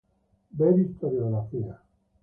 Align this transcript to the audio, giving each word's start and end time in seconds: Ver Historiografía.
Ver 0.57 0.79
Historiografía. 0.79 1.79